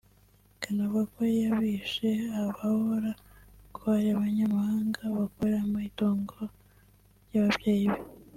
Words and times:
ikanavuga 0.55 1.03
ko 1.15 1.21
yabishe 1.41 2.09
abahora 2.39 3.11
ko 3.75 3.81
ari 3.97 4.07
abanyamahanga 4.15 4.99
bakorera 5.17 5.61
mu 5.71 5.77
itongo 5.89 6.37
ry’ababyeyi 7.27 7.85
be 7.93 7.99